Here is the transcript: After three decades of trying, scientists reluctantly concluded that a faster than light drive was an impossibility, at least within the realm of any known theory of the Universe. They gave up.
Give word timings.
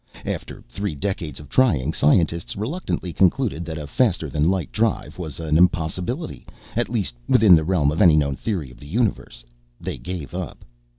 After 0.25 0.63
three 0.67 0.95
decades 0.95 1.39
of 1.39 1.47
trying, 1.47 1.93
scientists 1.93 2.55
reluctantly 2.55 3.13
concluded 3.13 3.63
that 3.65 3.77
a 3.77 3.85
faster 3.85 4.31
than 4.31 4.49
light 4.49 4.71
drive 4.71 5.19
was 5.19 5.39
an 5.39 5.59
impossibility, 5.59 6.47
at 6.75 6.89
least 6.89 7.13
within 7.29 7.53
the 7.53 7.63
realm 7.63 7.91
of 7.91 8.01
any 8.01 8.15
known 8.15 8.35
theory 8.35 8.71
of 8.71 8.79
the 8.79 8.87
Universe. 8.89 9.45
They 9.79 9.99
gave 9.99 10.33
up. 10.33 10.65